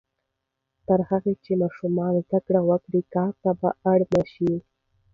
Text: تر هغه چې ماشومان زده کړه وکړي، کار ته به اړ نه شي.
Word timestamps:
تر 0.87 0.99
هغه 1.09 1.31
چې 1.43 1.51
ماشومان 1.61 2.11
زده 2.25 2.39
کړه 2.45 2.61
وکړي، 2.69 3.01
کار 3.15 3.33
ته 3.41 3.51
به 3.59 3.69
اړ 3.91 3.99
نه 4.15 4.23
شي. 4.33 4.53